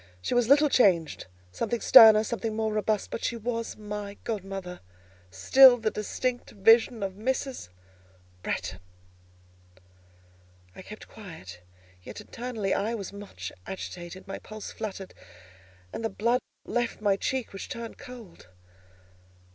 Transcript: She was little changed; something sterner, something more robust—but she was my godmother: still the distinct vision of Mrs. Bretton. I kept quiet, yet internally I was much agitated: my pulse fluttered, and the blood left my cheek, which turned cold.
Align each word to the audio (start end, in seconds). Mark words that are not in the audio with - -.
She 0.19 0.33
was 0.33 0.49
little 0.49 0.67
changed; 0.67 1.27
something 1.51 1.79
sterner, 1.79 2.23
something 2.23 2.55
more 2.55 2.73
robust—but 2.73 3.23
she 3.23 3.35
was 3.37 3.77
my 3.77 4.17
godmother: 4.23 4.79
still 5.29 5.77
the 5.77 5.91
distinct 5.91 6.49
vision 6.49 7.03
of 7.03 7.13
Mrs. 7.13 7.69
Bretton. 8.41 8.79
I 10.75 10.81
kept 10.81 11.07
quiet, 11.07 11.61
yet 12.01 12.19
internally 12.19 12.73
I 12.73 12.95
was 12.95 13.13
much 13.13 13.51
agitated: 13.67 14.27
my 14.27 14.39
pulse 14.39 14.71
fluttered, 14.71 15.13
and 15.93 16.03
the 16.03 16.09
blood 16.09 16.39
left 16.65 16.99
my 16.99 17.15
cheek, 17.15 17.53
which 17.53 17.69
turned 17.69 17.99
cold. 17.99 18.47